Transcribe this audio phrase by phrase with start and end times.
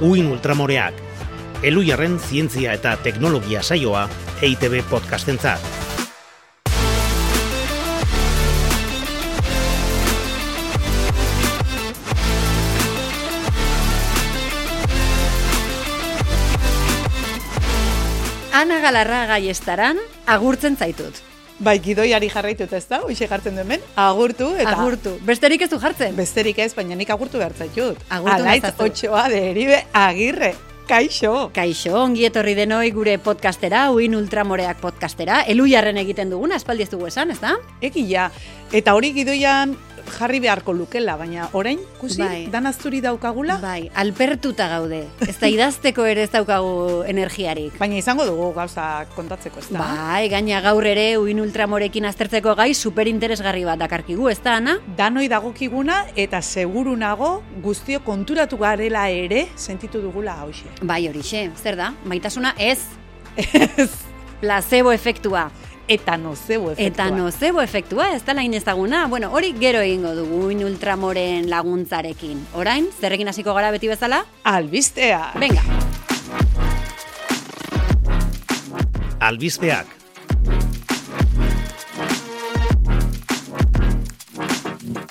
[0.00, 0.94] Uin Ultramoreak,
[1.64, 4.02] Elujarren zientzia eta teknologia saioa
[4.44, 5.62] EITB podcastentzat.
[18.52, 21.35] Ana Galarra gaiestaran agurtzen zaitut.
[21.56, 24.74] Bai, gidoiari jarraitut ez da, hoxe jartzen duen, agurtu eta...
[24.76, 25.14] Agurtu.
[25.24, 26.12] Besterik ez du jartzen?
[26.18, 28.02] Besterik ez, baina nik agurtu behar zaitut.
[28.12, 30.52] Agurtu Alaitz otxoa deribe agirre.
[30.86, 31.48] Kaixo.
[31.56, 37.08] Kaixo, ongi etorri denoi gure podcastera, uin ultramoreak podcastera, elujarren egiten duguna, aspaldi ez dugu
[37.08, 37.56] esan, ez da?
[37.82, 38.28] Egia.
[38.76, 39.74] Eta hori gidoian
[40.10, 42.46] jarri beharko lukela, baina orain, kusi, Bai.
[42.52, 45.06] danazturi daukagula, Bai, alpertuta gaude.
[45.26, 47.78] Ez da idazteko ere ez daukagu energiarik.
[47.78, 49.78] baina izango dugu gauza kontatzeko, ez da?
[49.78, 54.78] Bai, gaina gaur ere uin ultramorekin aztertzeko gai superinteresgarri bat dakarkigu, ez da, Ana?
[54.96, 60.64] Danoi dagokiguna eta seguru nago guztio konturatu garela ere sentitu dugula hauxe.
[60.82, 61.92] Bai, horixe, zer da?
[62.04, 62.78] Maitasuna ez.
[64.40, 65.50] Placebo efektua.
[65.88, 66.86] Eta nozebo efektua.
[66.86, 69.06] Eta nozebo efektua, ez da lain ezaguna.
[69.06, 72.46] Bueno, hori gero egingo dugu uin ultramoren laguntzarekin.
[72.54, 74.24] Orain, zerrekin hasiko gara beti bezala?
[74.44, 75.32] Albistea.
[75.38, 75.62] Venga.
[79.26, 79.86] Albizpeak,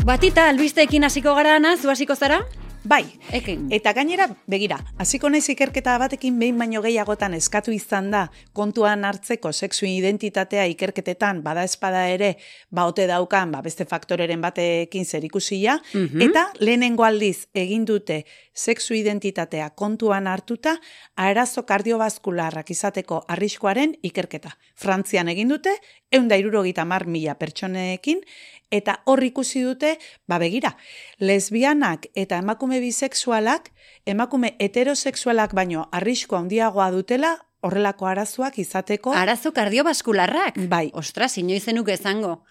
[0.06, 2.44] Batita albisteekin hasiko gara, Ana, zu hasiko zara?
[2.86, 3.64] Bai, Ekin.
[3.74, 9.50] Eta gainera, begira, hasiko naiz ikerketa batekin behin baino gehiagotan eskatu izan da kontuan hartzeko
[9.58, 12.36] sexu identitatea ikerketetan bada espada ere
[12.70, 16.22] baote daukan ba, beste faktoreren batekin zerikusia Mhm.
[16.30, 20.78] eta lehenengo aldiz egin dute sexu identitatea kontuan hartuta
[21.16, 24.58] arazo kardiobaskularrak izateko arriskoaren ikerketa.
[24.76, 25.74] Frantzian egin dute,
[26.16, 28.24] eunda irurogeita mar mila pertsoneekin,
[28.72, 29.96] eta hor ikusi dute,
[30.28, 30.76] ba begira,
[31.20, 33.72] lesbianak eta emakume bisexualak,
[34.06, 37.36] emakume heterosexualak baino arrisko handiagoa dutela
[37.66, 39.14] horrelako arazoak izateko.
[39.18, 40.60] Arazo kardiobaskularrak?
[40.70, 40.90] Bai.
[40.94, 42.44] Ostras, inoizenuk ezango.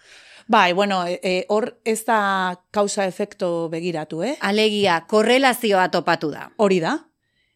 [0.47, 4.37] bai, bueno, e, e, hor ez da kausa-efekto begiratu, eh?
[4.41, 6.51] Alegia, korrelazioa topatu da.
[6.57, 6.99] Hori da.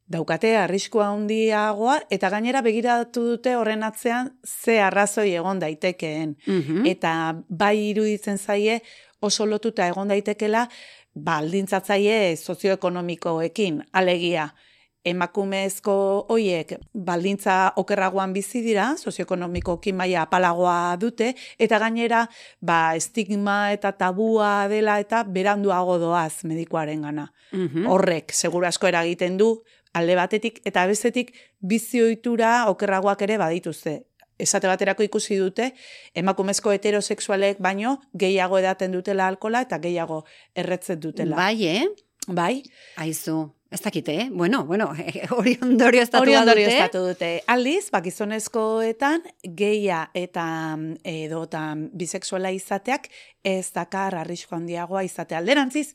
[0.09, 6.37] Daukate arriskua handiagoa eta gainera begiratu dute horren atzean ze arrazoi egon daitekeen.
[6.47, 6.87] Mhm.
[6.87, 7.13] Eta
[7.49, 8.81] bai iruditzen zaie
[9.21, 10.69] oso lotuta egon daitekela
[11.15, 14.49] baldintzatzaile sozioekonomikoekin, alegia
[15.09, 15.95] emakumezko
[16.29, 22.25] hoiek baldintza okerragoan bizi dira, sozioekonomikoki maila apalagoa dute, eta gainera
[22.61, 27.29] ba, estigma eta tabua dela eta beranduago doaz medikoaren gana.
[27.53, 27.87] Mhm.
[27.89, 29.63] Horrek, seguru asko eragiten du,
[29.99, 33.99] alde batetik eta bestetik bizioitura okerragoak ere badituzte.
[34.39, 35.73] Esate baterako ikusi dute,
[36.15, 40.23] emakumezko heterosexualek baino gehiago edaten dutela alkola eta gehiago
[40.55, 41.37] erretzen dutela.
[41.37, 41.87] Bai, eh?
[42.29, 42.63] Bai,
[43.01, 43.39] Aizu,
[43.71, 44.29] ez dakite, eh?
[44.31, 44.93] Bueno, bueno,
[45.37, 46.77] hori ondorio estatu hori ondorio dute.
[46.77, 47.31] estatu dute.
[47.47, 49.25] Aldiz, ba, gizonezkoetan
[49.57, 50.45] geia eta
[50.77, 53.09] mm, edotan bisexuala izateak
[53.43, 55.95] ez dakar arrisko handiagoa izate alderantziz,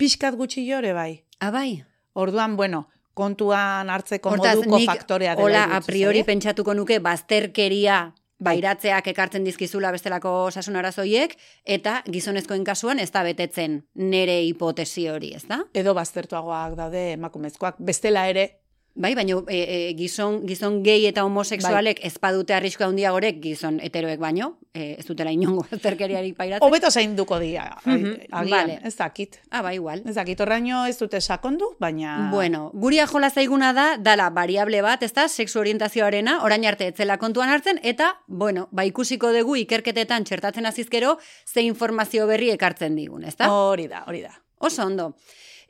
[0.00, 1.12] pixkat gutxi jore bai.
[1.38, 1.84] Ah, bai.
[2.18, 2.88] Orduan, bueno,
[3.18, 5.44] kontuan hartzeko Hortaz, moduko nik faktorea dela.
[5.44, 6.28] hola, a priori zaie.
[6.30, 7.98] pentsatuko nuke bazterkeria
[8.38, 8.52] Bai.
[8.54, 11.34] bairatzeak ekartzen dizkizula bestelako osasun arazoiek,
[11.66, 15.64] eta gizonezkoen kasuan ez da betetzen nere hipotesi hori, ez da?
[15.74, 17.80] edo baztertuagoak daude emakumezkoak.
[17.82, 18.48] Bestela ere,
[18.98, 24.18] Bai, baina e, e, gizon, gizon gay eta homosexualek ez badute arrisko handiagorek gizon heteroek
[24.18, 26.66] baino, e, ez dutela inongo azterkeriarik pairatzen.
[26.66, 28.80] hobeto zainduko dira, Mhm, agian, vale.
[28.84, 29.38] ez dakit.
[29.50, 30.02] Ah, bai, igual.
[30.04, 32.28] Ez dakit, horraino ez dute sakondu, baina...
[32.32, 37.18] Bueno, guria jola zaiguna da, dala variable bat, ez da, sexu orientazioarena, orain arte etzela
[37.22, 43.22] kontuan hartzen, eta, bueno, ba ikusiko dugu ikerketetan txertatzen azizkero, ze informazio berri ekartzen digun,
[43.24, 43.52] ez da?
[43.52, 44.34] Hori da, hori da.
[44.58, 45.12] Oso ondo.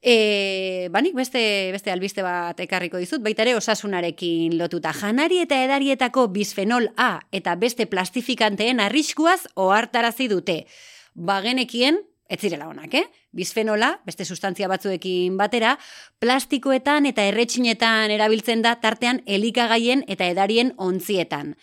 [0.00, 1.40] E, banik beste,
[1.74, 4.92] beste albiste bat ekarriko dizut, baita ere osasunarekin lotuta.
[4.94, 10.66] Janari eta edarietako bisfenol A eta beste plastifikanteen arriskuaz ohartarazi dute.
[11.14, 11.98] Bagenekien,
[12.28, 13.06] ez zirela honak, eh?
[13.32, 15.74] Bisfenola, beste sustantzia batzuekin batera,
[16.20, 21.56] plastikoetan eta erretxinetan erabiltzen da tartean elikagaien eta edarien ontzietan.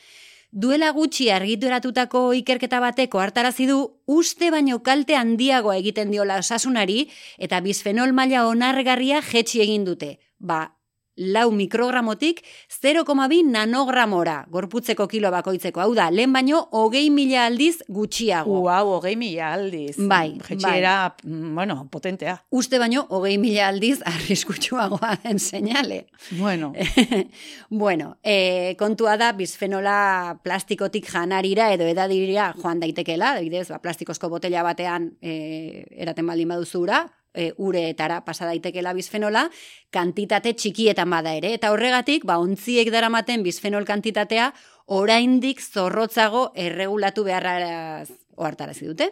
[0.55, 7.09] Duela gutxi argituratutako ikerketa bateko hartarazi du uste baino kalte handiagoa egiten diola osasunari
[7.47, 10.13] eta bisfenol maila onargarria jetxi egin dute.
[10.39, 10.74] Ba,
[11.17, 15.81] lau mikrogramotik 0,2 nanogramora gorputzeko kilo bakoitzeko.
[15.81, 18.59] Hau da, lehen baino hogei mila aldiz gutxiago.
[18.65, 19.95] Uau, hogei mila aldiz.
[19.97, 22.37] Bai, Jetxiera, mm, bueno, potentea.
[22.51, 26.05] Uste baino hogei mila aldiz arriskutsuagoa den seinale.
[26.31, 26.73] Bueno,
[27.69, 34.63] bueno, e, kontua da bisfenola plastikotik janarira edo edadira joan daitekela, adibidez, ba, plastikozko botella
[34.63, 39.49] batean e, eraten baldin baduzura, e, ureetara pasa daitekela bisfenola,
[39.91, 41.53] kantitate txikietan bada ere.
[41.53, 44.51] Eta horregatik, ba, ontziek daramaten bisfenol kantitatea
[44.85, 49.11] oraindik zorrotzago erregulatu beharraz ohartarazi dute.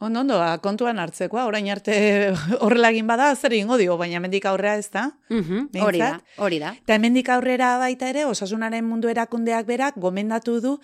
[0.00, 1.94] Ondo, ondo, ba, kontuan hartzekoa, orain arte
[2.62, 5.08] horrela egin bada, zer egingo dio, baina hemendik aurrera ez da.
[5.26, 6.70] Mhm, Hori da, hori da.
[6.78, 10.76] Eta hemendik aurrera baita ere, osasunaren mundu erakundeak berak, gomendatu du,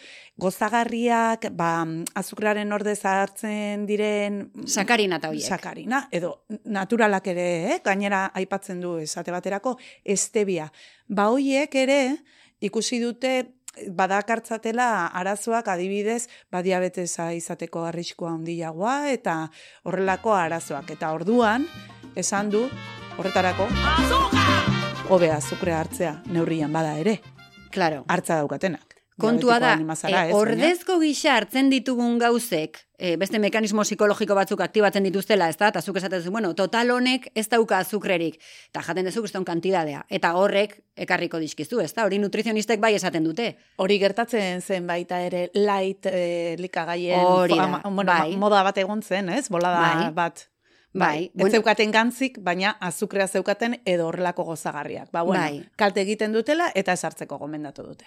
[0.43, 1.87] gozagarriak, ba,
[2.19, 4.49] azukraren ordez hartzen diren...
[4.67, 5.47] Sakarina eta horiek.
[5.47, 7.81] Sakarina, edo naturalak ere, eh?
[7.87, 10.73] gainera aipatzen du esate baterako, estebia.
[11.07, 12.01] Ba, hoiek ere,
[12.65, 13.54] ikusi dute
[13.91, 19.37] badakartzatela arazoak adibidez ba diabetesa izateko arriskua handiagoa eta
[19.85, 20.91] horrelako arazoak.
[20.97, 21.67] Eta orduan
[22.17, 22.65] esan du
[23.19, 23.69] horretarako
[25.11, 27.21] hobe azukre hartzea neurrian bada ere.
[27.75, 28.05] Claro.
[28.07, 33.83] hartza daukatenak Kontua da, e, ez, baina- ordezko gisa hartzen ditugun gauzek, e, beste mekanismo
[33.87, 35.69] psikologiko batzuk aktibatzen dituztela, ez da?
[35.69, 38.41] Eta zuk esaten duzu, bueno, total honek ez dauka azukrerik,
[38.73, 40.05] eta jaten duzu kriston kantidadea.
[40.11, 42.05] Eta horrek ekarriko dizkizu, ez da?
[42.09, 43.57] Hori nutrizionistek bai esaten dute.
[43.77, 48.37] Hori gertatzen zen baita ere light e, likagaien Hori da, ama- bueno, bai.
[48.37, 49.49] moda bat egon zen, ez?
[49.49, 50.11] Bolada Bai.
[50.13, 50.49] bat.
[50.93, 55.11] Bai, Ez bueno- zeukaten gantzik, baina azukrea zeukaten edo horrelako gozagarriak.
[55.13, 55.65] Ba, bueno, Bai.
[55.77, 58.07] kalte egiten dutela eta esartzeko gomendatu dute.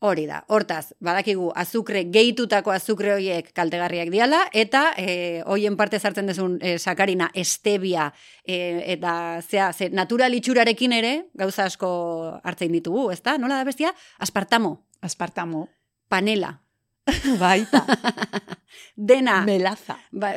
[0.00, 6.30] Hori da, hortaz, badakigu azukre gehitutako azukre horiek kaltegarriak diala, eta e, hoien parte sartzen
[6.30, 8.12] dezun e, sakarina, estebia,
[8.46, 8.60] e,
[8.94, 11.90] eta zea, ze, natural itxurarekin ere, gauza asko
[12.44, 13.34] hartzen ditugu, ezta?
[13.42, 13.90] Nola da bestia?
[14.22, 15.66] Aspartamo, Aspartamo.
[16.08, 16.60] panela,
[17.42, 17.84] Baita.
[18.96, 19.42] dena.
[19.42, 19.98] melaza.
[20.12, 20.34] Ba,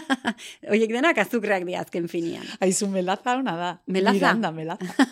[0.72, 2.44] Oiek denak azukreak di azken finian.
[2.60, 3.70] Aizu melaza ona da.
[3.86, 4.14] Melaza?
[4.16, 5.08] Miranda melaza.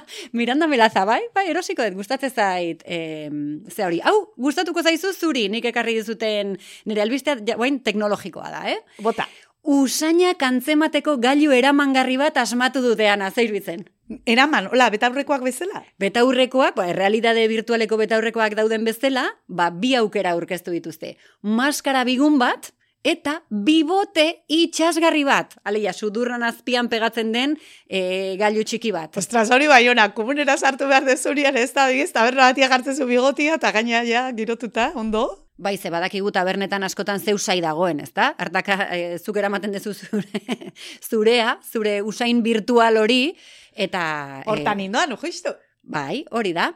[0.38, 1.20] Miranda Melaza, bai?
[1.34, 3.30] Bai, erosiko dut, gustatzen zait, eh,
[3.70, 4.00] ze hori.
[4.04, 6.56] Hau, gustatuko zaizu zuri, nik ekarri dizuten
[6.86, 8.78] nire albistea, ja, guain, teknologikoa da, eh?
[9.02, 9.28] Bota.
[9.62, 13.84] Usaina kantzemateko gailu eramangarri bat asmatu dutean azeiruitzen.
[14.26, 15.84] Eraman, hola, betaurrekoak bezala.
[16.02, 21.14] Betaurrekoak, ba, errealitate virtualeko betaurrekoak dauden bezala, ba, bi aukera aurkeztu dituzte.
[21.46, 22.72] Maskara bigun bat,
[23.02, 25.56] eta bibote itxasgarri bat.
[25.66, 27.56] Aleia, sudurran azpian pegatzen den
[27.86, 29.16] e, gailu txiki bat.
[29.18, 32.96] Ostras, hori bai ona, komunera sartu behar dezurian ez da, ez da, berra batia gartzen
[32.96, 35.26] zu bigotia, eta gaina ja, girotuta, ondo?
[35.62, 38.32] Bai, ze badakigu tabernetan askotan zeu sai dagoen, ezta?
[38.38, 40.46] Hartaka e, zuk eramaten dezu zure,
[41.10, 43.34] zurea, zure usain virtual hori,
[43.74, 44.04] eta...
[44.40, 45.54] e, Hortan indoan, justu.
[45.82, 46.70] Bai, hori da.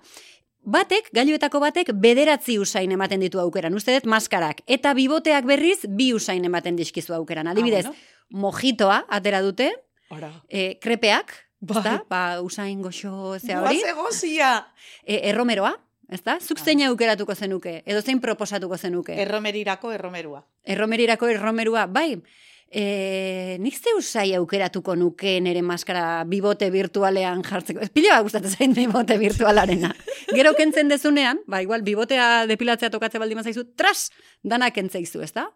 [0.66, 3.74] Batek, gailuetako batek, bederatzi usain ematen ditu aukeran.
[3.78, 4.64] Uste dut, maskarak.
[4.66, 7.46] Eta biboteak berriz, bi usain ematen dizkizu aukeran.
[7.46, 8.40] Adibidez, Ah, bueno.
[8.42, 9.72] mojitoa atera dute,
[10.10, 10.32] Ora.
[10.48, 11.76] e, krepeak, Bai.
[11.78, 12.04] ezta?
[12.10, 13.78] Ba, usain goxo zea hori.
[13.78, 14.66] Guaz egozia.
[15.04, 15.78] E, erromeroa,
[16.10, 16.38] ezta?
[16.40, 16.64] Zuk Ah.
[16.64, 19.14] zein aukeratuko zenuke, edo zein proposatuko zenuke.
[19.22, 20.44] Erromerirako erromerua.
[20.64, 22.20] Erromerirako erromerua, bai.
[22.66, 27.80] E, nik zeu zai aukeratuko nuke nere maskara bibote virtualean jartzeko.
[27.84, 29.92] Ez pila gustatzen zain bibote virtualarena.
[30.34, 34.10] Gero kentzen dezunean, ba, igual, bibotea depilatzea tokatze baldin mazaizu, tras,
[34.42, 35.46] dana kentzeizu, ez da?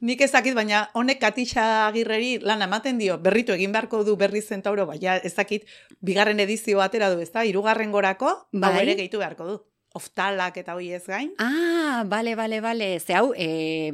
[0.00, 4.40] Nik ez dakit, baina honek Katixa Agirreri lan ematen dio, berritu egin beharko du berri
[4.40, 5.68] zentauro, baina ez dakit,
[6.00, 7.44] bigarren edizio atera du, ez da?
[7.44, 8.80] Irugarren gorako, hau Bai.
[8.82, 9.58] ere gehitu beharko du.
[9.96, 11.30] Oftalak eta hoi ez gain.
[11.40, 12.88] Ah, bale, bale, bale.
[13.00, 13.90] Ze hau, e,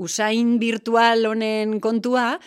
[0.00, 2.38] usain virtual honen kontua,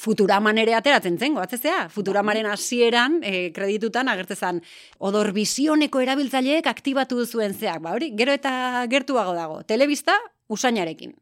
[0.00, 1.88] Futuraman ere ateratzen zen, goatzezea?
[1.92, 4.62] Futuramaren hasieran e, kreditutan agertzezan,
[4.98, 7.82] odor bizioneko erabiltzaileek aktibatu zuen zeak.
[7.82, 9.62] Ba, hori, gero eta gertuago dago.
[9.66, 10.16] Telebista,
[10.48, 11.16] usainarekin.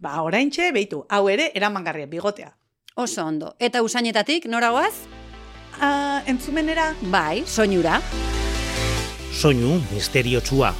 [0.00, 2.54] Ba, oraintxe, beitu, hau ere eramangarria, bigotea.
[2.94, 3.54] Oso ondo.
[3.58, 4.94] Eta usainetatik, nora goaz?
[5.80, 8.00] Ah, entzumenera, Bai, soinura.
[9.34, 10.74] Soinu misteriotsua.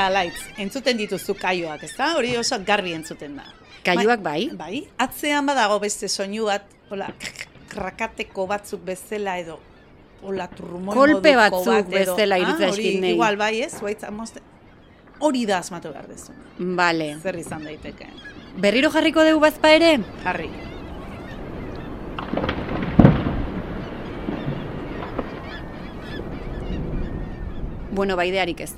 [0.00, 2.14] ea, laitz, entzuten dituzu kaioak, ez da?
[2.18, 3.46] Hori oso garbi entzuten da.
[3.84, 4.50] Kaiuak bai.
[4.56, 7.08] Bai, atzean badago beste soinu bat, hola,
[7.70, 9.58] krakateko batzuk bezala edo,
[10.22, 12.16] hola, turrumoi Kolpe batzuk bat edo.
[12.16, 13.14] bezala Ah, hori zaizkit niri.
[13.14, 14.42] Igual, bai, ez, zuaitz, amoste,
[15.20, 16.32] hori da asmatu behar dezu.
[16.58, 17.14] Bale.
[17.22, 18.10] Zer izan daiteke.
[18.60, 19.94] Berriro jarriko dugu bazpa ere?
[20.24, 20.50] Harri.
[28.00, 28.70] Bueno, baidearik ez.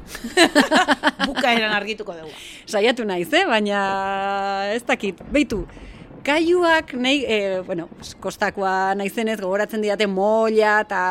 [1.29, 2.33] Bukaeran argituko dugu.
[2.67, 3.45] Saiatu naiz, eh?
[3.47, 3.83] baina
[4.75, 5.21] ez dakit.
[5.31, 5.61] Beitu,
[6.27, 7.87] kaiuak nahi, e, bueno,
[8.19, 11.03] kostakoa naizenez gogoratzen didate molla eta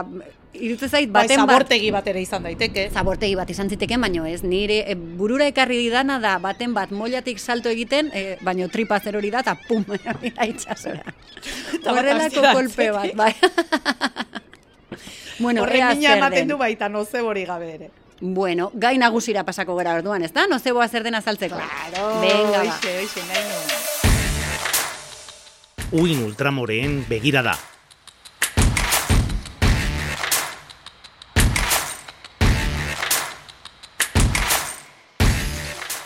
[0.51, 2.89] irutze zait Bai, baten bat zabortegi bat ere izan daiteke.
[2.91, 7.39] zabortegi bat izan ziteken, baino ez, nire e, burura ekarri didana da baten bat mollatik
[7.39, 11.15] salto egiten, e, baino tripa zer hori da, eta pum, erabila itxasora.
[11.95, 13.31] Horrelako kolpe bat, bai.
[15.39, 17.91] bueno, Horren mina ematen du baita nozebori gabe ere.
[18.21, 20.43] Bueno, gai nagusira pasako gara orduan, ez da?
[20.47, 21.55] Nozeboa zer den azaltzeko.
[21.57, 22.61] Claro, Venga, ba.
[22.61, 23.45] oixe, oixe, nahi.
[26.03, 27.57] Uin ultramoreen begirada.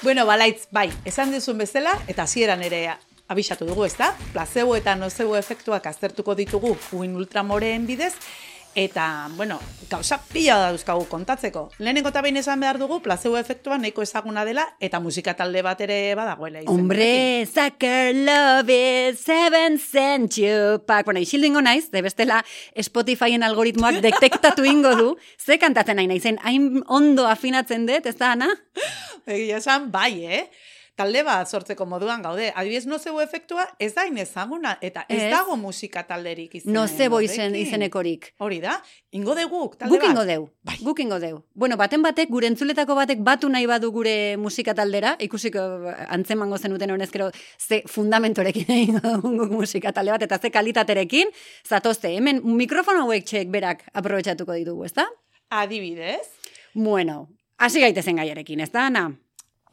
[0.01, 2.91] Bueno, balaitz, bai, esan duzun bezala, eta hasieran ere
[3.27, 4.11] abisatu dugu, ez da?
[4.35, 8.13] Placebo eta nocebo efektuak aztertuko ditugu uin ultramoreen bidez,
[8.75, 11.69] eta, bueno, gauza pila dauzkagu kontatzeko.
[11.79, 15.81] Lehenengo eta behin esan behar dugu, placebo efektua nahiko ezaguna dela, eta musika talde bat
[15.81, 16.73] ere badagoela izen.
[16.73, 21.05] Hombre, Sucker Love is seven cent you pack.
[21.05, 22.43] Bueno, isildu ingo naiz, de bestela
[22.75, 28.35] Spotifyen algoritmoak detektatu ingo du, ze kantatzen nahi naizen, hain ondo afinatzen dut, ez da,
[28.35, 28.51] Ana?
[29.25, 30.45] Egia esan, bai, eh?
[30.95, 32.53] Talde bat sortzeko moduan gaude.
[32.55, 35.31] Adibidez, nocebo efektua ez da inezaguna, eta ez, Ez.
[35.33, 36.71] dago musika talderik izen.
[36.71, 38.29] Nozebo izen, izenekorik.
[38.39, 38.77] Hori da,
[39.11, 40.77] ingo dugu, talde Guk ingo deu, Bai.
[40.81, 41.41] guk ingo deu.
[41.53, 45.59] Bueno, baten batek, gure entzuletako batek batu nahi badu gure musika taldera, ikusiko
[46.07, 51.27] antzemango zenuten honezkero ze fundamentorekin egingo guk musika talde bat, eta ze kalitaterekin,
[51.67, 55.09] zatozte, hemen mikrofono hauek txek berak aprobetsatuko ditugu, ezta?
[55.49, 56.23] Adibidez,
[56.73, 59.09] Bueno, hasi gaitezen gaiarekin, ez da, Ana?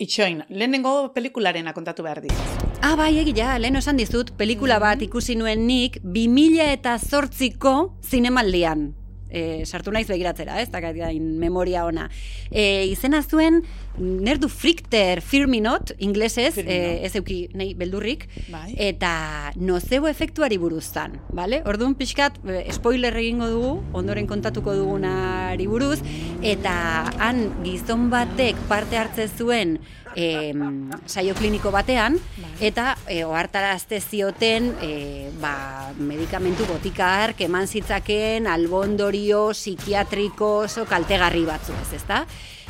[0.02, 2.34] Itxoin, lehenengo pelikularena kontatu behar dit.
[2.82, 9.01] Ah, bai, egia, lehen esan dizut, pelikula bat ikusi nuen nik 2000 eta zortziko zinemaldian.
[9.32, 12.08] E, sartu naiz begiratzera, ez dakat gain memoria ona.
[12.50, 13.62] E, izena zuen,
[13.98, 18.74] nerdu frikter firminot, inglesez, Me e, ez euki nahi beldurrik, Bai.
[18.76, 21.62] eta nozebo efektuari buruz zan, bale?
[21.68, 26.00] Orduan pixkat, e, spoiler egingo dugu, ondoren kontatuko dugunari buruz,
[26.42, 26.76] eta
[27.18, 29.78] han gizon batek parte hartze zuen
[30.16, 32.18] em, saio kliniko batean,
[32.60, 41.44] eta e, ohartarazte zioten e, ba, medikamentu botika hark eman zitzakeen albondorio psikiatriko oso kaltegarri
[41.48, 42.24] batzu ez, ezta?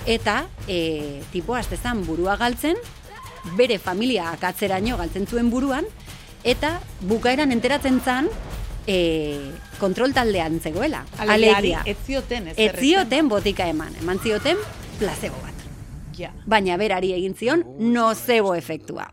[0.06, 2.78] Eta e, tipo astezan burua galtzen,
[3.58, 5.86] bere familia akatzeraino galtzen zuen buruan,
[6.44, 8.28] eta bukaeran enteratzen zan
[8.86, 11.04] e, kontrol taldean zegoela.
[11.18, 14.58] Alegia, ez zioten ez zioten botika eman, eman zioten
[14.98, 15.61] placebo bat.
[16.18, 16.32] Ja.
[16.46, 19.10] Baina berari egin zion nocebo efektua.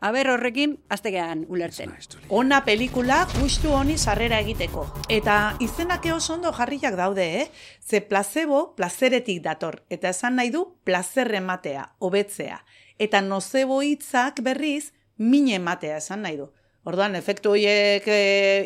[0.00, 1.90] Aber horrekin, aztegean ulertzen.
[2.32, 4.86] Ona pelikula gustu honi sarrera egiteko.
[5.12, 7.50] Eta izenak oso ondo jarriak daude, eh?
[7.84, 9.82] Ze placebo plazeretik dator.
[9.90, 12.64] Eta esan nahi du plazer ematea, hobetzea.
[12.98, 16.48] Eta nocebo hitzak berriz mine ematea esan nahi du.
[16.88, 18.20] Orduan, efektu horiek e,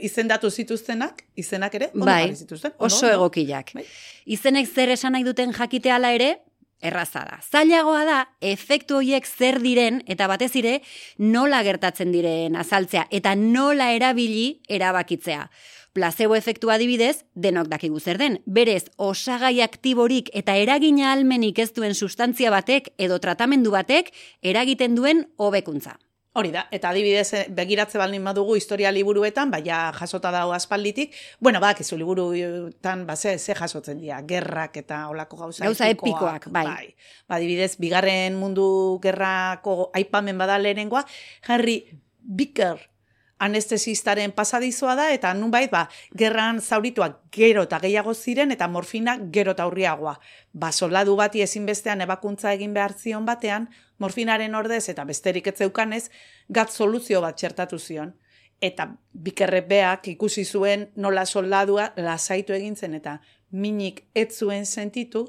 [0.06, 2.70] izendatu zituztenak, izenak ere, ondo Bai, zituzten.
[2.78, 3.72] ondo, oso egokiak.
[3.74, 3.82] Bai.
[4.24, 6.36] Izenek zer esan nahi duten jakiteala ere,
[6.84, 7.40] erraza da.
[7.42, 10.74] Zailagoa da, efektu horiek zer diren, eta batez ere,
[11.18, 15.48] nola gertatzen diren azaltzea, eta nola erabili erabakitzea.
[15.94, 18.40] Placebo efektua adibidez, denok dakigu zer den.
[18.46, 24.10] Berez, osagai aktiborik eta eragina almenik ez duen sustantzia batek edo tratamendu batek
[24.42, 25.94] eragiten duen hobekuntza.
[26.34, 31.60] Hori da, eta adibidez eh, begiratze baldin badugu historia liburuetan, baina jasota dago aspalditik, bueno,
[31.62, 36.90] bak, izu liburuetan, ba, ze, ze jasotzen dira, gerrak eta olako gauza, Gauza epikoak, bai.
[37.28, 38.66] Ba, adibidez, bigarren mundu
[39.02, 41.04] gerrako aipamen bada lehenengoa,
[41.46, 41.84] Harry
[42.18, 42.93] Bicker
[43.38, 49.54] anestesistaren pasadizoa da, eta nunbait, ba, gerran zaurituak gero eta gehiago ziren, eta morfina gero
[49.56, 50.18] eta aurriagoa.
[50.52, 56.08] Ba, soldadu bati ezinbestean ebakuntza egin behar zion batean, morfinaren ordez eta besterik ez zeukanez,
[56.48, 58.14] gat soluzio bat txertatu zion.
[58.62, 63.18] Eta bikerrepeak ikusi zuen nola soldadua lasaitu egin zen eta
[63.50, 65.26] minik ez zuen sentitu,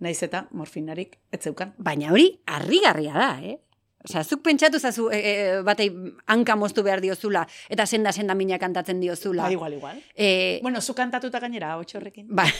[0.00, 1.72] naiz eta morfinarik ez zeukan.
[1.78, 3.58] Baina hori harrigarria da, eh?
[4.04, 5.88] Osea, zuk pentsatu zazu e, e, batei
[6.28, 9.46] hanka moztu behar diozula, eta senda-senda mina kantatzen diozula.
[9.46, 10.02] Ba, igual, igual.
[10.14, 12.26] E, Bueno, zu kantatuta gainera, hotxo horrekin.
[12.28, 12.44] ba.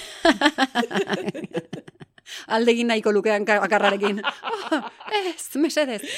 [2.49, 4.23] Aldegin nahiko lukean akarrarekin.
[4.25, 4.81] Oh,
[5.13, 6.03] ez, mesedez.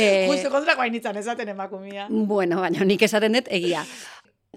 [0.00, 2.06] E, Justo kontrako hainitzan esaten emakumia.
[2.08, 3.82] Bueno, baina nik esaten dut egia.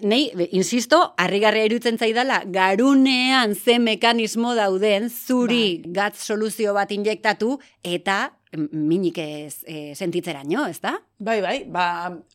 [0.07, 8.31] Nei, insisto, harrigarria irutzen zaidala, garunean ze mekanismo dauden zuri gatz soluzio bat injektatu eta
[8.57, 10.93] minik ez e, sentitzeraino, ez da?
[11.19, 11.85] Bai, bai, ba,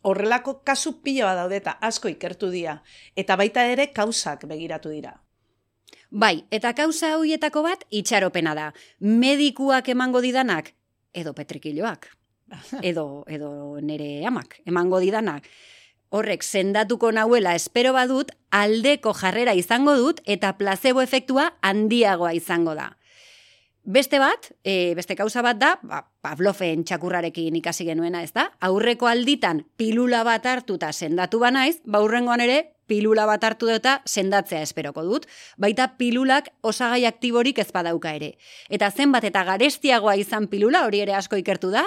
[0.02, 2.78] horrelako kasu pila bat daude eta asko ikertu dira.
[3.16, 5.14] Eta baita ere kausak begiratu dira.
[6.10, 8.70] Bai, eta kausa hoietako bat itxaropena da.
[9.00, 10.72] Medikuak emango didanak,
[11.12, 12.08] edo petrikiloak,
[12.90, 15.44] edo, edo nere amak emango didanak.
[16.10, 22.94] horrek sendatuko nahuela espero badut, aldeko jarrera izango dut eta placebo efektua handiagoa izango da.
[23.88, 28.50] Beste bat, e, beste kauza bat da, ba, Pavloven txakurrarekin ikasi genuena, ez da?
[28.68, 34.60] Aurreko alditan pilula bat hartuta sendatu banaiz, ba hurrengoan ere pilula bat hartu eta sendatzea
[34.66, 35.24] esperoko dut.
[35.56, 38.34] Baita pilulak osagai aktiborik ez badauka ere.
[38.68, 41.86] Eta zenbat eta garestiagoa izan pilula, hori ere asko ikertu da,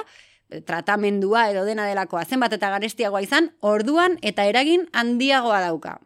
[0.65, 5.99] tratamendua edo dena delakoa zenbat eta garestiagoa izan, orduan eta eragin handiagoa dauka.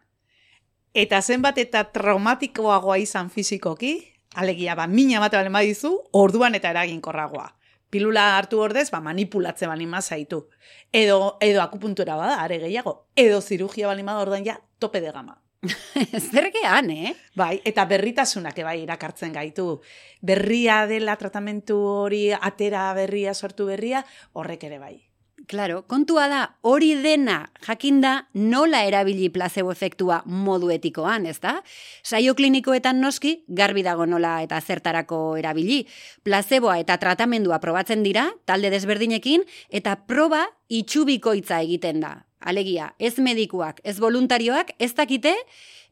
[0.91, 3.95] Eta zenbat eta traumatikoagoa izan fizikoki,
[4.35, 7.47] alegia ba, mina bat bale badizu, orduan eta eraginkorragoa.
[7.89, 10.49] Pilula hartu ordez, ba, manipulatze bali zaitu.
[10.91, 13.07] Edo, edo akupuntura bada, are gehiago.
[13.15, 15.41] Edo zirugia bali orduan ja, tope de gama.
[16.31, 17.15] Zergean, eh?
[17.35, 19.81] Bai, eta berritasunak bai irakartzen gaitu.
[20.21, 25.04] Berria dela tratamentu hori, atera berria, sortu berria, horrek ere bai.
[25.47, 31.59] Claro, kontua da, hori dena jakinda nola erabili placebo efektua modu etikoan, ez da?
[32.01, 35.83] Saio klinikoetan noski, garbi dago nola eta zertarako erabili.
[36.23, 42.15] Placeboa eta tratamendua probatzen dira, talde desberdinekin, eta proba itxubikoitza egiten da.
[42.39, 45.35] Alegia, ez medikuak, ez voluntarioak, ez dakite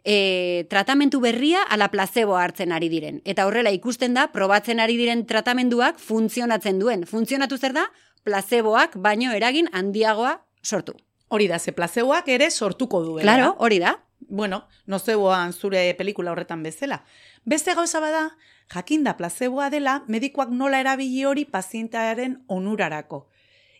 [0.03, 3.21] e, tratamentu berria ala placebo hartzen ari diren.
[3.25, 7.05] Eta horrela ikusten da, probatzen ari diren tratamenduak funtzionatzen duen.
[7.09, 7.87] Funtzionatu zer da?
[8.23, 10.95] Placeboak baino eragin handiagoa sortu.
[11.27, 13.23] Hori da, ze placeboak ere sortuko duela.
[13.23, 13.97] Claro, hori da.
[14.29, 17.03] Bueno, nozeboan zure pelikula horretan bezala.
[17.43, 18.29] Beste gauza bada,
[18.73, 23.27] jakinda placeboa dela, medikoak nola erabili hori pazientearen onurarako.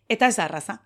[0.09, 0.81] Eta ez arraza.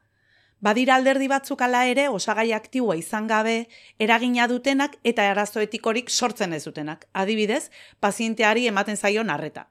[0.59, 3.67] Badira alderdi batzuk ala ere osagai aktiboa izan gabe
[4.01, 7.05] eragina dutenak eta arazo etikorik sortzen ez dutenak.
[7.13, 9.67] Adibidez, pazienteari ematen zaion arreta.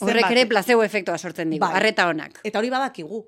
[0.00, 1.74] Horrek ere placebo efektua sortzen digu, bai.
[1.76, 2.40] arreta honak.
[2.44, 3.24] Eta hori badakigu.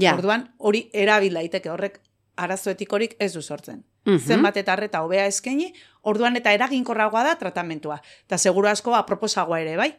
[0.00, 0.14] Ja.
[0.16, 2.00] Orduan, hori erabil daiteke horrek
[2.36, 3.84] arazo etikorik ez du sortzen.
[4.04, 4.26] Mm -hmm.
[4.26, 8.00] Zenbat eta arreta hobea eskaini, orduan eta eraginkorragoa da tratamentua.
[8.26, 9.94] Eta seguru asko aproposagoa ere, bai?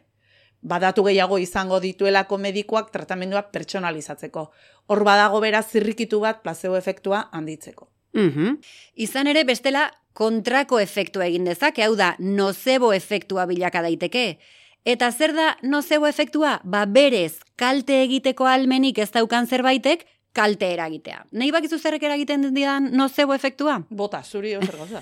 [0.66, 4.48] badatu gehiago izango dituelako medikoak tratamendua pertsonalizatzeko.
[4.88, 7.90] Hor badago bera zirrikitu bat placebo efektua handitzeko.
[8.16, 8.58] Mm
[8.96, 14.40] Izan ere bestela kontrako efektua egin dezake, hau da nozebo efektua bilaka daiteke.
[14.86, 16.60] Eta zer da nozebo efektua?
[16.64, 21.24] Ba berez, kalte egiteko almenik ez daukan zerbaitek, kalte eragitea.
[21.34, 23.80] Nei bakizu zerrek eragiten dian nozebo efektua?
[23.90, 25.02] Bota, zuri ozer goza.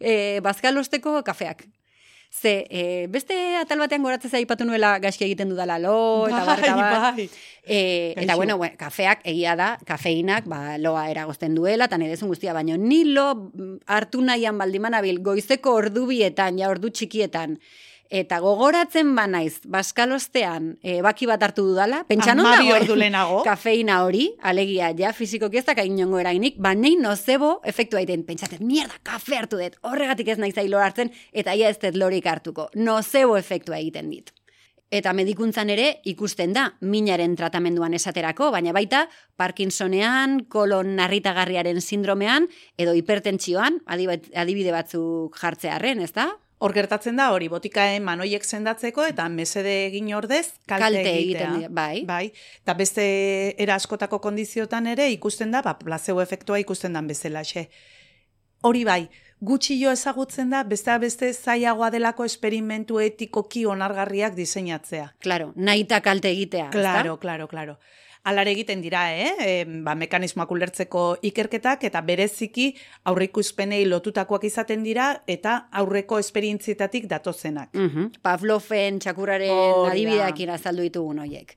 [0.00, 1.68] e, bazkalosteko kafeak.
[2.32, 6.76] Ze, e, beste atal batean goratzen zaipatu nuela gaizki egiten dudala lo, eta bai, barreta
[6.78, 7.18] bat.
[7.18, 7.26] Bai.
[7.62, 7.78] E,
[8.24, 12.80] eta bueno, bueno, kafeak egia da, kafeinak, ba, loa eragozten duela, eta nire guztia, baino
[12.80, 13.52] ni lo
[13.86, 17.58] hartu nahian baldimanabil goizeko ordubietan, ja ordu txikietan,
[18.12, 23.08] Eta gogoratzen ba naiz, baskalostean e, baki bat hartu dudala, pentsan onda hori,
[23.46, 28.60] kafeina hori, alegia, ja, fiziko kiestak hain niongo erainik, ba nahi nozebo efektu aiten, pentsatzen,
[28.68, 32.68] mierda, kafe hartu dut, horregatik ez nahi zailo hartzen, eta ia ez dut lorik hartuko,
[32.76, 34.28] nozebo efektua egiten dit.
[34.92, 39.06] Eta medikuntzan ere ikusten da, minaren tratamenduan esaterako, baina baita
[39.40, 46.28] Parkinsonean, kolon narritagarriaren sindromean, edo hipertentsioan, adibide batzuk jartzearen, ez da?
[46.62, 52.04] Hor gertatzen da hori botikaen manoiek sendatzeko eta mesede egin ordez kalte, kalte egiten bai.
[52.06, 52.28] Bai.
[52.62, 53.02] Ta beste
[53.58, 57.66] era askotako kondiziotan ere ikusten da ba placebo efektua ikusten dan bezala xe.
[58.62, 59.00] Hori bai,
[59.42, 65.08] gutxi jo ezagutzen da beste beste zailagoa delako esperimentu etikoki onargarriak diseinatzea.
[65.18, 67.76] Claro, naita kalte egitea, Claro, claro, claro
[68.24, 69.32] alare egiten dira, eh?
[69.40, 72.68] E, ba, mekanismoak ulertzeko ikerketak eta bereziki
[73.10, 77.72] aurreikuspenei lotutakoak izaten dira eta aurreko esperientzietatik datozenak.
[77.74, 81.56] Mm Pavloven txakuraren adibideak irazaldu ditugun hoiek.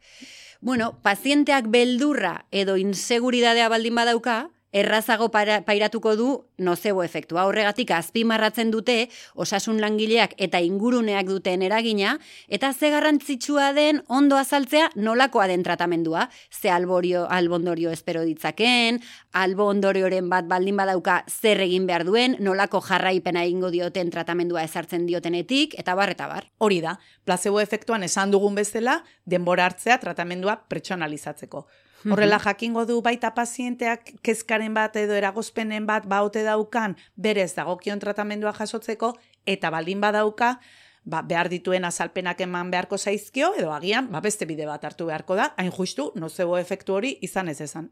[0.66, 4.38] Bueno, pazienteak beldurra edo inseguridadea baldin badauka,
[4.76, 7.46] errazago pairatuko du nozebo efektua.
[7.48, 9.08] Horregatik azpimarratzen dute
[9.40, 16.30] osasun langileak eta inguruneak duten eragina eta ze garrantzitsua den ondo azaltzea nolakoa den tratamendua.
[16.52, 19.00] Ze alborio, albondorio espero ditzaken,
[19.32, 25.80] albondorioren bat baldin badauka zer egin behar duen, nolako jarraipena egingo dioten tratamendua ezartzen diotenetik,
[25.80, 26.50] eta bar, eta bar.
[26.58, 31.66] Hori da, placebo efektuan esan dugun bezala, denbora hartzea tratamendua pertsonalizatzeko.
[32.12, 38.54] Horrela jakingo du baita pazienteak kezkaren bat edo eragozpenen bat baute daukan berez dagokion tratamendua
[38.54, 39.16] jasotzeko
[39.46, 40.60] eta baldin badauka
[41.06, 45.38] ba, behar dituen azalpenak eman beharko zaizkio edo agian ba, beste bide bat hartu beharko
[45.40, 47.90] da, hain justu nozebo efektu hori izan ez esan.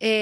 [0.00, 0.12] e,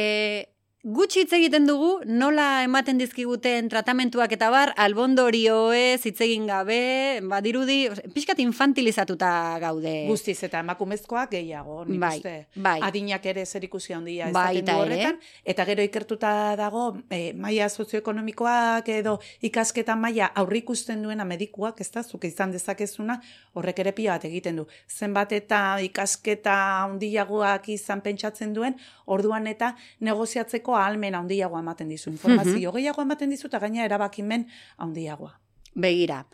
[0.83, 7.91] gutxi hitz egiten dugu, nola ematen dizkiguten tratamentuak eta bar, albondorioez hitz egin gabe, badirudi,
[8.15, 9.93] pixkat infantilizatuta gaude.
[10.09, 12.33] Guztiz eta emakumezkoak gehiago, nik Bai, uste.
[12.57, 12.79] bai.
[12.89, 14.81] Adinak ere zer ikusi handia Baita ezaten du ere.
[14.81, 15.19] horretan.
[15.45, 22.03] Eta gero ikertuta dago, e, maia sozioekonomikoak edo ikasketa maila aurrikusten duena medikuak, ez da,
[22.03, 23.19] zuk izan dezakezuna,
[23.53, 24.67] horrek ere pila bat egiten du.
[24.89, 32.11] Zenbat eta ikasketa handiagoak izan pentsatzen duen, orduan eta negoziatzeko ahalmen handiagoa ematen dizu.
[32.11, 34.47] Informazio gehiago ematen dizu eta gaina erabakimen
[34.79, 35.39] handiagoa.
[35.75, 36.25] Begira.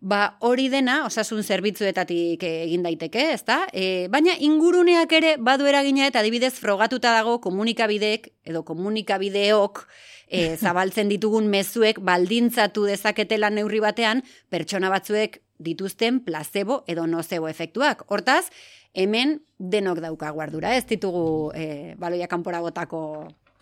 [0.00, 3.62] Ba, hori dena, osasun zerbitzuetatik egin daiteke, ezta?
[3.72, 9.80] E, baina inguruneak ere badu eragina eta adibidez frogatuta dago komunikabideek edo komunikabideok
[10.28, 14.20] e, zabaltzen ditugun mezuek baldintzatu dezaketela neurri batean
[14.52, 18.04] pertsona batzuek dituzten placebo edo nocebo efektuak.
[18.12, 18.50] Hortaz,
[18.92, 23.00] hemen denok daukagu ardura, ez ditugu e, baloia kanpora botako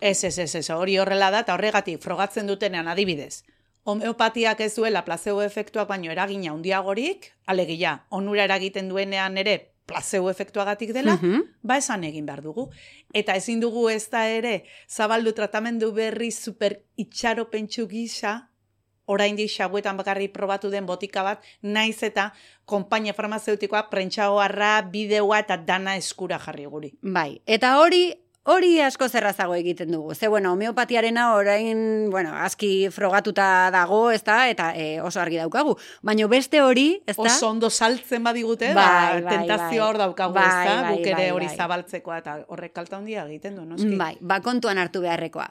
[0.00, 3.44] Ez, ez, ez, ez, hori horrela da, eta horregatik frogatzen dutenean adibidez.
[3.85, 10.94] Homeopatiak ez duela placebo efektuak baino eragina handiagorik, alegia, onura eragiten duenean ere placebo efektuagatik
[10.96, 11.42] dela, Mhm.
[11.62, 12.70] ba esan egin behar dugu.
[13.12, 18.48] Eta ezin dugu ez da ere, zabaldu tratamendu berri super itxaropentsu gisa,
[19.07, 22.33] orain di xabuetan bakarri probatu den botika bat, naiz eta
[22.64, 26.94] konpainia farmazeutikoa prentxagoarra, bideoa eta dana eskura jarri guri.
[27.02, 30.14] Bai, eta hori hori asko zerrazago egiten dugu.
[30.14, 35.76] Ze, bueno, homeopatiarena orain, bueno, aski frogatuta dago, ez da, eta e, oso argi daukagu.
[36.04, 37.22] Baina beste hori, ez da?
[37.30, 39.88] Oso ondo saltzen badigute, Bai, ba, bai, tentazio bai.
[39.88, 40.74] hor daukagu, Bai, ez da?
[40.83, 41.57] bai, Guk ere bai, hori bai.
[41.57, 43.96] zabaltzekoa eta horrek kalta handia egiten du, noski?
[43.96, 45.48] Bai, ba kontuan hartu beharrekoa.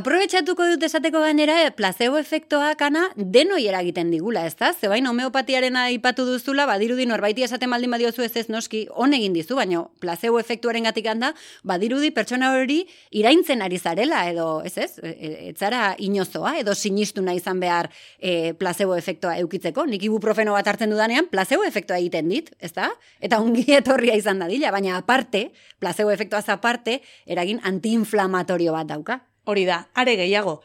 [0.00, 4.72] Aprobetxatuko dut esateko gainera, eh, placebo efektoak ana denoi eragiten digula, ez da?
[4.72, 9.56] Zebain homeopatiarena aipatu duzula, badirudi norbaiti esaten baldin badiozu ez ez noski, on egin dizu,
[9.60, 15.50] baino placebo efektuaren gatik handa, badirudi pertsona hori iraintzen ari zarela, edo, ez ez, e-
[15.50, 19.86] e- inozoa, edo sinistu nahi izan behar e, placebo efektoa eukitzeko.
[19.86, 22.90] Nik ibuprofeno bat hartzen dudanean, placebo efektoa egiten dit, ez da?
[23.20, 29.20] Eta ongi etorria izan dadila, baina aparte, placebo efektoaz aparte, eragin antiinflamatorio bat dauka.
[29.44, 30.60] Hori da, are gehiago,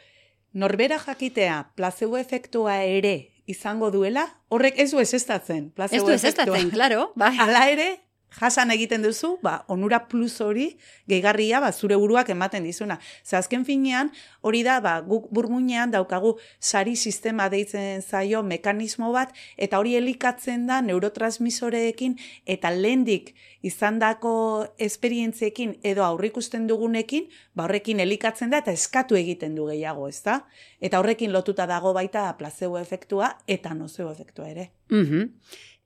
[0.54, 5.72] norbera jakitea placebo efektua ere izango duela, horrek ez du esestatzen.
[5.90, 7.36] Ez du ez estatzen, klaro, bai.
[7.38, 8.05] Hala ere,
[8.40, 10.76] jasan egiten duzu, ba, onura plus hori,
[11.08, 13.00] gehigarria, ba, zure buruak ematen dizuna.
[13.24, 19.34] Ze azken finean, hori da, ba, guk burmuinean daukagu sari sistema deitzen zaio mekanismo bat,
[19.58, 23.34] eta hori elikatzen da neurotransmisoreekin, eta lehendik
[23.66, 24.36] izandako
[24.78, 30.42] esperientziekin edo aurrikusten dugunekin, ba, horrekin elikatzen da, eta eskatu egiten du gehiago, ezta?
[30.82, 34.72] Eta horrekin lotuta dago baita placebo efektua eta nocebo efektua ere.
[34.90, 35.32] Mhm.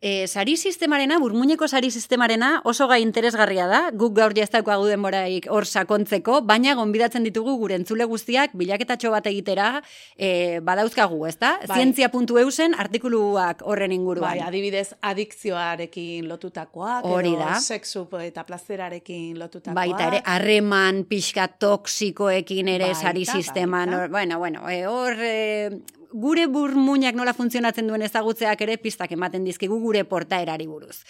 [0.02, 5.66] E, sari sistemarena, burmuineko sari sistemarena oso gai interesgarria da, guk gaur jaztaukagu denboraik hor
[5.68, 9.82] sakontzeko, baina gonbidatzen ditugu gure entzule guztiak bilaketatxo bat egitera
[10.16, 11.58] e, badauzkagu, ezta?
[11.68, 11.82] Bai.
[11.82, 14.38] Zientzia.eusen artikuluak horren inguruan.
[14.38, 17.60] Bai, adibidez, adikzioarekin lotutakoak, Hori edo da.
[17.60, 19.76] sexu eta plazerarekin lotutakoak.
[19.76, 24.08] Baita ere, harreman pixka toksikoekin ere Baita, sari sisteman, baita.
[24.16, 29.80] bueno, bueno, e, hor e, gure burmuinak nola funtzionatzen duen ezagutzeak ere pistak ematen dizkigu
[29.80, 31.04] gure portaerari buruz.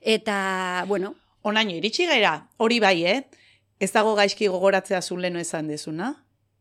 [0.00, 1.14] Eta, bueno,
[1.46, 3.20] Onaino, iritsi gara, hori bai, eh?
[3.78, 6.14] Ez dago gaizki gogoratzea zu leno esan dezuna.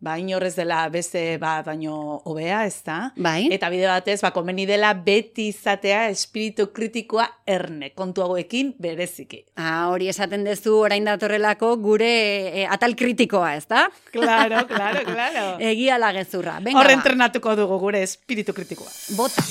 [0.04, 3.12] Ba, inorrez dela beste ba, baino hobea, ez da?
[3.16, 3.48] bai.
[3.56, 9.40] Eta bide batez, ba, komeni dela beti izatea espiritu kritikoa erne, kontu hauekin bereziki.
[9.56, 12.12] Ah, hori esaten dezu orain datorrelako gure
[12.52, 13.88] e, atal kritikoa, ez da?
[14.12, 15.46] Claro, claro, claro.
[15.64, 16.60] Egia la gezurra.
[16.60, 18.92] Venga, Hor ba, entrenatuko dugu gure espiritu kritikoa.
[19.16, 19.42] bota.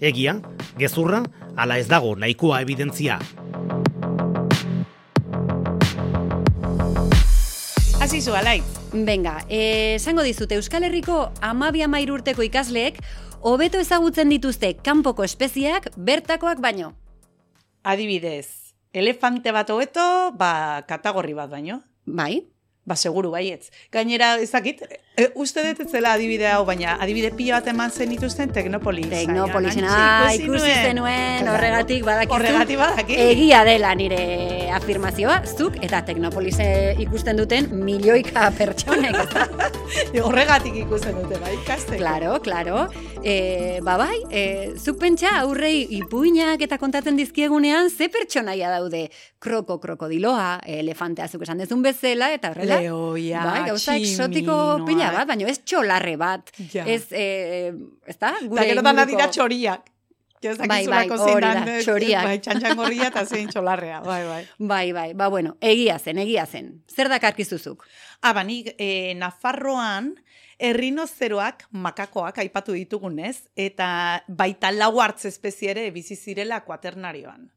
[0.00, 0.38] Egia,
[0.80, 1.24] gezurra,
[1.60, 3.18] ala ez dago nahikoa evidentzia.
[8.10, 8.60] Hasi zu, alai.
[8.90, 12.96] Venga, eh, esango dizute Euskal Herriko amabi amair urteko ikasleek
[13.46, 16.88] hobeto ezagutzen dituzte kanpoko espeziak bertakoak baino.
[17.84, 20.02] Adibidez, elefante bat hobeto,
[20.34, 21.84] ba, katagorri bat baino.
[22.04, 22.48] Bai?
[22.88, 23.68] Ba, seguru baietz.
[23.92, 24.80] Gainera, ezakit,
[25.20, 29.06] e, uste dut ez zela adibide hau, baina adibide pila bat eman zen dituzten Teknopolis.
[29.10, 30.86] Teknopolisen, ah, ikusi ikusi nuen.
[30.88, 32.36] zenuen, horregatik badakizu.
[32.38, 33.20] Horregatik badakit.
[33.26, 39.20] Egia dela nire afirmazioa, zuk eta Teknopolise ikusten duten milioika pertsonek.
[40.24, 41.98] Horregatik ikusten dute, bai, ikaste.
[42.00, 42.86] Claro, claro.
[43.20, 44.42] E, ba bai, e,
[44.80, 49.10] zuk pentsa aurrei ipuinak eta kontatzen dizkiegunean ze pertsonaia daude.
[49.40, 52.69] Kroko krokodiloa, elefantea zuk esan dezun bezala, eta horrela.
[52.78, 56.50] Leoia, bai, gauza exotiko pila bat, baina ez txolarre bat.
[56.72, 56.84] Ja.
[56.86, 57.72] Ez, e,
[58.06, 58.34] ez da?
[58.44, 59.88] Eta gero dana dira txoriak.
[60.40, 62.24] Ja, Bai, bai, zakizulako hori da, txoriak.
[62.24, 64.42] Bai, txantxangorria eta zein txolarrea, bai, bai.
[64.72, 66.70] Bai, bai, ba bueno, egia zen, egia zen.
[66.88, 67.84] Zer dakarkizuzuk?
[68.22, 70.14] Ah, ba, nik, eh, Nafarroan,
[70.58, 77.50] errinozeroak makakoak aipatu ditugunez, eta baita lau hartz espezie ere bizi zirela kuaternarioan.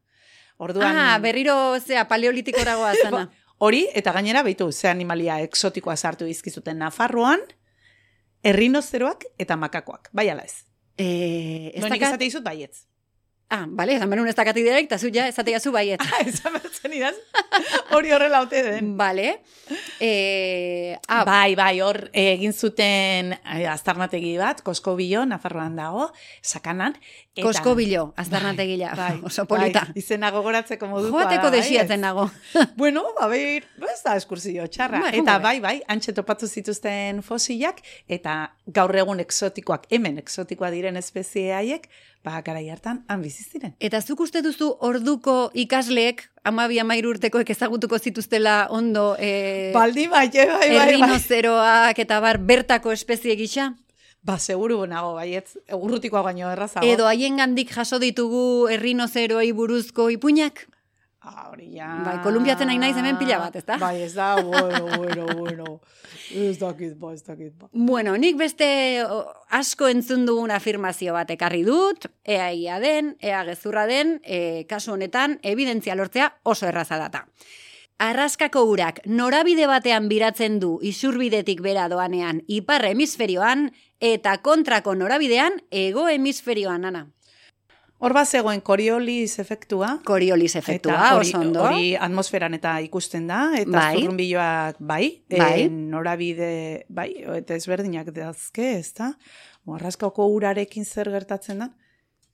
[0.57, 3.29] Orduan, Ah, berriro, zea, paleolitikora goazana.
[3.63, 7.43] hori, eta gainera, beitu, ze animalia eksotikoa sartu dizkizuten Nafarroan,
[8.43, 10.65] errinozeroak eta makakoak, bai ala ez.
[10.97, 12.19] Eh, ez No, nik dakat...
[12.19, 12.83] dizut baietz.
[13.53, 16.01] Ah, bale, esan benun ez dakati direk, eta zu ja, esatea zu baiet.
[16.01, 17.13] Ah, esan bertzen idaz,
[17.93, 18.95] hori horrela ote den.
[18.97, 19.35] Bale.
[19.99, 26.07] Eh, ah, Bai, bai, hor egin zuten eh, aztarnategi bat, Koskobilo, Nafarroan dago,
[26.41, 26.95] sakanan.
[27.35, 28.95] eta- Koskobilo, aztarnategila.
[28.97, 29.85] Bai, Oso polita.
[29.85, 31.23] Bai, izena gogoratzeko modukoa.
[31.27, 32.29] Joateko bai, desiatzen nago.
[32.75, 33.63] Bueno, a ber,
[33.93, 34.99] ez da eskursio txarra.
[35.05, 40.97] Bai, eta bai, bai, antxe topatu zituzten fosilak, eta gaur egun eksotikoak, hemen eksotikoa diren
[40.97, 41.87] espezie haiek,
[42.23, 43.75] ba, garai hartan, han bizi ziren.
[43.83, 50.27] Eta zuk uste duzu orduko ikasleek, amabi amairu urtekoek ezagutuko zituztela ondo eh, Baldi bai,
[50.31, 50.83] eh, bai, bai, bai.
[50.87, 53.73] errinozeroak eta bar bertako espezie gisa?
[54.23, 56.87] Ba, seguru nago, baietz, urrutikoa baino errazago.
[56.87, 60.63] Edo haien gandik jaso ditugu errinozeroei buruzko ipuñak?
[61.23, 61.87] Ah, hori ja.
[62.03, 63.77] Bai, kolumbiatzen nahi naiz hemen pila bat, ezta?
[63.79, 65.67] Bai, ez da, bueno, bueno, bueno.
[66.35, 67.69] Ez dakit ba, ez dakit ba.
[67.71, 68.67] Bueno, nik beste
[69.55, 74.97] asko entzun dugun afirmazio bat ekarri dut, ea egia den, ea gezurra den, e, kasu
[74.97, 77.23] honetan, evidentzia lortzea oso erraza data.
[78.03, 83.69] Arraskako urak norabide batean biratzen du isurbidetik bera doanean ipar hemisferioan
[84.03, 87.07] eta kontrako norabidean ego hemisferioan, ana.
[88.03, 89.93] Hor bat zegoen Coriolis efektua.
[90.03, 91.61] Koriolis efektua, eta hori, oso ondo.
[91.63, 94.01] hori atmosferan eta ikusten da, eta Bai.
[94.01, 95.61] zurrunbiloak bai, Bai.
[95.61, 96.49] e, norabide,
[96.91, 99.13] bai, eta ezberdinak dazke, ez da?
[99.77, 101.69] Arraskako urarekin zer gertatzen da?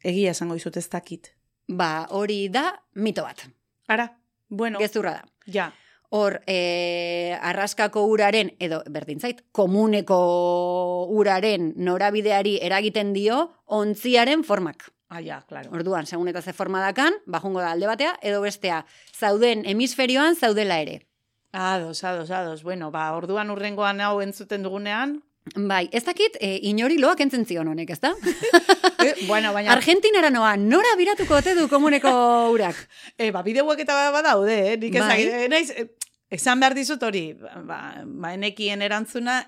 [0.01, 1.36] Egia esango dizut ez dakit.
[1.69, 3.45] Ba, hori da mito bat.
[3.93, 4.10] Ara,
[4.49, 5.23] bueno, Gezurra da.
[5.45, 5.71] ja.
[6.10, 10.17] Hor, e, arraskako uraren, edo berdintzait, komuneko
[11.13, 14.89] uraren norabideari eragiten dio ontziaren formak.
[15.09, 15.71] Ah, ja, claro.
[15.73, 18.83] Orduan, segun eta ze forma dakan, bajungo da alde batea, edo bestea,
[19.17, 21.01] zauden hemisferioan zaudela ere.
[21.51, 22.61] Ados, ados, ados.
[22.61, 25.23] Bueno, ba, orduan urrengoan hau entzuten dugunean,
[25.55, 28.11] Bai, ez dakit, e, inori loak entzen zion honek, ez da?
[29.05, 32.11] eh, bueno, baina, Argentinara noa, nora biratuko ote du komuneko
[32.53, 32.77] urak?
[33.17, 34.77] e, ba, bideuak eta badaude, eh?
[34.77, 35.09] nik ez Bai.
[35.09, 35.87] dakit, eh, naiz,
[36.37, 39.41] esan behar dizut hori, ba, ba, enekien erantzuna,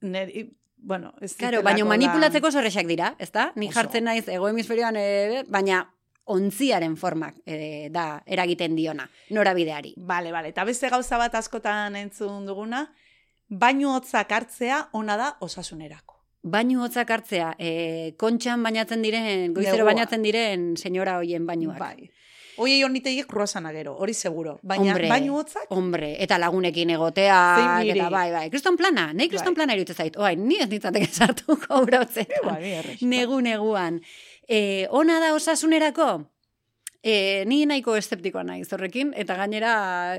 [0.00, 0.46] neri,
[0.84, 3.50] bueno, ez Claro, baina manipulatzeko zorrexak dira, ez da?
[3.56, 5.80] Ni jartzen naiz ego hemisferioan, e, baina
[6.24, 9.94] ontziaren formak e, da eragiten diona, norabideari.
[9.96, 12.84] Bale, bale, eta beste gauza bat askotan entzun duguna,
[13.48, 16.20] bainu hotzak hartzea ona da osasunerako.
[16.44, 19.92] Bainu hotzak hartzea, e, kontxan bainatzen diren, goizero Negua.
[19.92, 21.80] bainatzen diren senyora hoien bainuak.
[21.80, 22.10] Bai.
[22.58, 24.58] Oiei honiteiek kruasana gero, hori seguro.
[24.62, 25.08] Baina Hombre.
[25.10, 27.38] bainu hotzak, Hombre, eta lagunekin egotea,
[27.82, 29.58] eta bai, bai, kriston plana, nahi kriston Bai.
[29.62, 32.36] plana iruditzen zait, oai, ni ez nintzateke sartuko urotzetan.
[32.38, 33.02] eh, bai, errex.
[33.02, 34.00] Negu neguan.
[34.48, 36.08] E, ona da osasunerako?
[37.02, 39.74] E, ni nahiko eszeptikoa naiz horrekin, eta gainera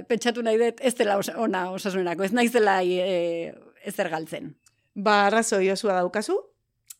[0.07, 3.53] pentsatu nahi dut ez dela osa, ona osasunerako, ez naizela e,
[3.85, 4.51] ezer galtzen.
[4.95, 6.35] Ba, arrazoi osua daukazu,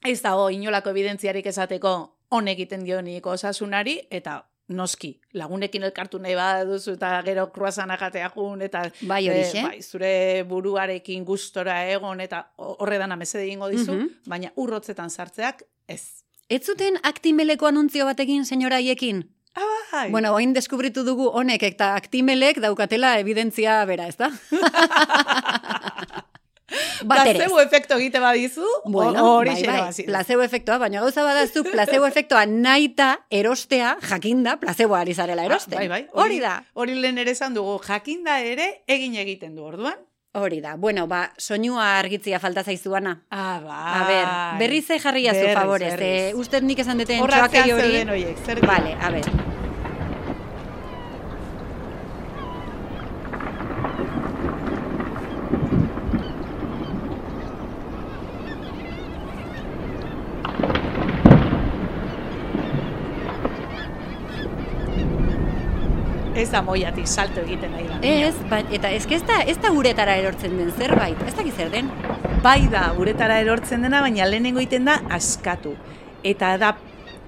[0.06, 1.94] ez dago inolako evidentziarik esateko
[2.34, 4.40] honek egiten dionik osasunari, eta
[4.70, 9.62] noski, lagunekin elkartu nahi baduzu eta gero kruasana jatea jun, eta Bai, horixe.
[9.64, 14.08] bai, zure buruarekin gustora egon, eta horre dana mesede egingo dizu, Mhm.
[14.28, 16.24] baina urrotzetan sartzeak ez.
[16.50, 19.30] Ez zuten aktimeleko anuntzio batekin, senyora haiekin?
[19.92, 20.10] Bai.
[20.12, 24.30] Bueno, oin deskubritu dugu honek eta aktimelek daukatela evidentzia bera, ez da?
[27.08, 32.46] Placebo efekto egite badizu, Bueno, hori bai, bai, placebo efektua, baina gauza badazu placebo efektua
[32.46, 35.78] naita erostea, jakinda, placebo ari zarela erosten.
[35.78, 36.64] bai, bai, Hori da.
[36.74, 39.96] Hori lehen ere esan dugu, jakinda ere egin egiten du orduan.
[40.36, 40.76] Hori da.
[40.76, 43.22] Bueno, ba, soinua argitzia falta zaizuana.
[43.32, 43.94] Ah, bai.
[44.02, 45.94] A ber, berriz ze jarria zu Berriz, favorez.
[45.94, 46.32] berriz.
[46.32, 47.92] Eh, usted nik esan deten Horra txoakei zean hori.
[47.92, 48.60] zeuden horiek, zer?
[48.68, 49.55] Vale, a ber.
[66.46, 67.96] Ez da moiatik salto egiten nahi da.
[68.06, 71.22] Ez, ba, eta ez da, ez da uretara erortzen den zerbait.
[71.26, 71.90] Ez dakit zer den.
[72.44, 75.74] Bai da, uretara erortzen dena, baina lehenengo egiten da askatu.
[76.22, 76.76] Eta da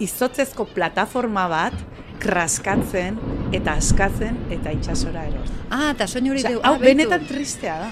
[0.04, 1.80] izotzezko plataforma bat,
[2.22, 3.18] kraskatzen
[3.58, 5.64] eta askatzen eta itxasora erortzen.
[5.72, 6.60] Ah, eta soinu hori deu.
[6.62, 7.90] hau ah, benetan tristea da.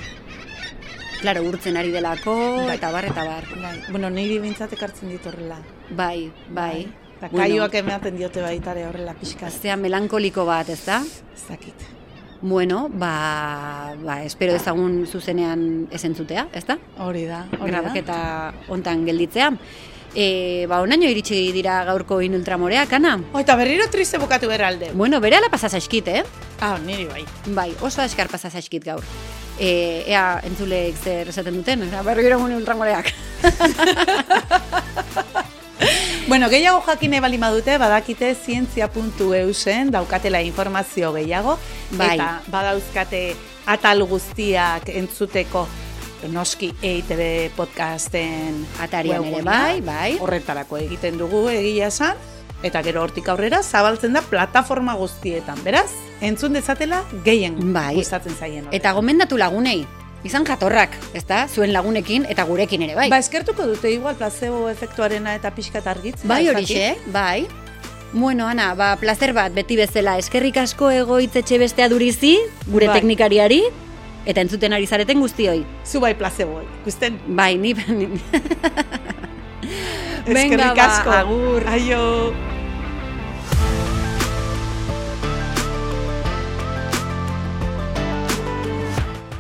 [1.23, 2.35] Claro, urtzen ari delako,
[2.67, 2.75] Bai.
[2.75, 3.49] eta bar, eta bar.
[3.63, 3.73] Bai.
[3.89, 5.57] Bueno, niri bintzat ekartzen dit horrela.
[5.89, 6.85] Bai, bai.
[7.17, 7.43] Eta Bueno.
[7.43, 9.47] kaioak ematen diote baitare horrela pixka.
[9.47, 11.01] Aztea melankoliko bat, ez da?
[11.33, 11.73] Ez dakit.
[12.41, 16.77] Bueno, ba, ba, espero ezagun zuzenean ez entzutea, ez da?
[16.99, 17.79] Hori da, hori da.
[17.79, 18.17] Grabaketa
[18.69, 19.53] hontan gelditzea.
[20.15, 23.15] E, ba, onaino iritsi dira gaurko inultramoreak, ana?
[23.33, 24.91] Oh, eta berriro triste bukatu beralde.
[24.93, 26.23] Bueno, bere ala pasazaskit, eh?
[26.61, 27.25] Ah, niri bai.
[27.47, 29.03] Bai, oso askar pasazaskit gaur.
[29.57, 33.13] E, ea, entzulek zer esaten duten, berriro mun ultramoreak.
[36.27, 41.59] Bueno, gehiago jakine bali badute, badakite zientzia.eusen daukatela informazio gehiago.
[41.91, 42.15] Bai.
[42.15, 43.35] Eta badauzkate
[43.69, 45.67] atal guztiak entzuteko
[46.33, 50.15] noski EITB podcasten Atarian ere, bai, bai.
[50.21, 52.17] Horretarako egiten dugu egia esan.
[52.65, 55.59] Eta gero hortik aurrera zabaltzen da plataforma guztietan.
[55.63, 57.93] Beraz, entzun dezatela gehien Bai.
[57.99, 58.65] gustatzen zaien.
[58.65, 58.79] horrek.
[58.79, 59.83] Eta gomendatu lagunei,
[60.25, 61.45] izan jatorrak, ez da?
[61.47, 63.09] Zuen lagunekin eta gurekin ere, bai.
[63.13, 66.27] Ba, eskertuko dute igual placebo efektuarena eta pixkat argitzen.
[66.27, 67.45] Bai ez horixe, bai.
[68.15, 72.37] Bueno, Ana, ba, placer bat beti bezala eskerrik asko egoitzetxe bestea durizi,
[72.71, 72.99] gure Bai.
[73.01, 73.61] teknikariari,
[74.25, 75.65] eta entzuten ari zareten guztioi.
[75.85, 77.19] Zu bai placebo, ikusten.
[77.27, 77.73] Bai, ni...
[77.99, 78.07] ni-
[80.25, 81.11] Venga, Eskerrik ba, asko.
[81.11, 81.67] agur.
[81.69, 82.33] Aio.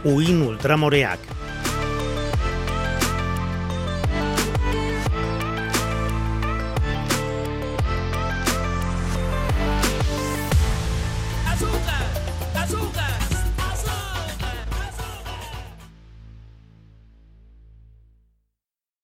[0.05, 1.19] Uin ultramoreak.